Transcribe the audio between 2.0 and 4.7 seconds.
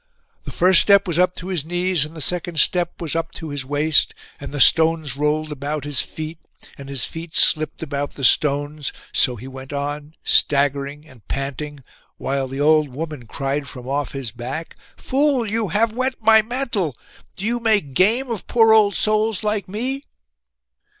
and the second step was up to his waist; and the